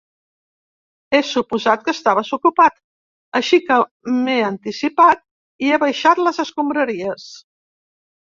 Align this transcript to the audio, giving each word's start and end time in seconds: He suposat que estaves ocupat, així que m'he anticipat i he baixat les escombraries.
He 1.15 1.17
suposat 1.31 1.83
que 1.89 1.93
estaves 1.97 2.31
ocupat, 2.37 2.79
així 3.41 3.59
que 3.67 3.77
m'he 4.21 4.37
anticipat 4.47 5.21
i 5.67 5.71
he 5.75 5.79
baixat 5.85 6.23
les 6.29 6.43
escombraries. 6.45 7.29